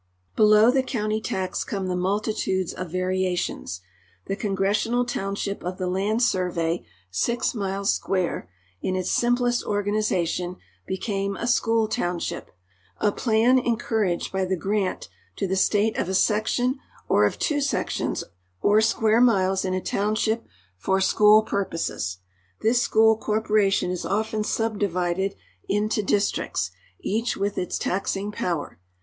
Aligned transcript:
Below 0.35 0.71
the 0.71 0.81
county 0.81 1.21
tax 1.21 1.63
come 1.63 1.85
the 1.85 1.95
multitudes 1.95 2.73
of 2.73 2.91
variations. 2.91 3.81
The 4.25 4.35
congre.ssional 4.35 5.05
township 5.07 5.61
of 5.63 5.77
the 5.77 5.85
land 5.85 6.23
survey, 6.23 6.87
six 7.11 7.53
miles 7.53 7.93
square, 7.93 8.49
in 8.81 8.95
its 8.95 9.11
simplest 9.11 9.63
organization 9.63 10.55
became 10.87 11.35
a 11.37 11.45
school 11.45 11.87
township— 11.87 12.49
a 13.09 13.13
})lan 13.27 13.59
en 13.59 13.77
couraged 13.77 14.31
by 14.31 14.43
the 14.43 14.55
grant 14.57 15.07
to 15.35 15.45
the 15.45 15.55
state 15.55 15.95
of 15.99 16.09
a 16.09 16.15
section 16.15 16.79
or 17.07 17.23
of 17.23 17.37
two 17.37 17.61
sections 17.61 18.23
or 18.59 18.81
square 18.81 19.21
miles 19.21 19.63
in 19.63 19.75
a 19.75 19.81
townshi|) 19.81 20.41
for 20.77 20.99
school 20.99 21.43
purposes. 21.43 22.17
This 22.61 22.81
school 22.81 23.15
corporation 23.17 23.91
is 23.91 24.03
often 24.03 24.43
subdivided 24.43 25.35
into 25.69 26.01
districts, 26.01 26.71
each 27.01 27.37
with 27.37 27.59
its 27.59 27.77
ta.x 27.77 28.15
ing 28.15 28.33
})Ower. 28.39 28.79